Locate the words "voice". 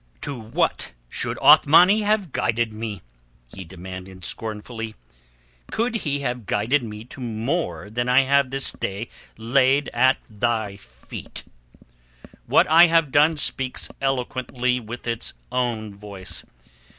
15.93-16.43